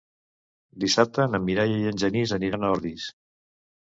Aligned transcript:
Dissabte 0.83 1.27
na 1.33 1.39
Mireia 1.43 1.75
i 1.81 1.85
en 1.89 1.99
Genís 2.05 2.33
aniran 2.39 2.65
a 2.65 2.73
Ordis. 2.77 3.07